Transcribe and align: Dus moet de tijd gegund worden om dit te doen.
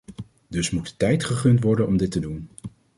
Dus 0.47 0.69
moet 0.69 0.87
de 0.89 0.97
tijd 0.97 1.23
gegund 1.23 1.63
worden 1.63 1.87
om 1.87 1.97
dit 1.97 2.11
te 2.11 2.19
doen. 2.19 2.49